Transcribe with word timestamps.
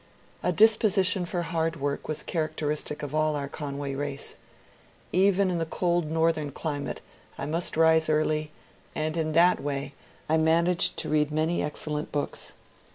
A 0.41 0.51
disposition 0.51 1.27
for 1.27 1.43
hard 1.43 1.75
work 1.79 2.07
was 2.07 2.23
characteristic 2.23 3.03
of 3.03 3.13
all 3.13 3.35
our 3.35 3.47
Conway 3.47 3.93
race. 3.93 4.37
Even 5.11 5.51
in 5.51 5.59
the 5.59 5.65
cold 5.67 6.09
northern 6.09 6.49
climate 6.49 7.01
I 7.37 7.45
must 7.45 7.77
rise 7.77 8.09
early, 8.09 8.49
and 8.95 9.15
in 9.15 9.33
that 9.33 9.61
way 9.61 9.93
I 10.27 10.37
managed 10.37 10.97
to 10.97 11.09
read 11.09 11.29
many 11.31 11.61
excellent 11.61 12.11
books. 12.11 12.53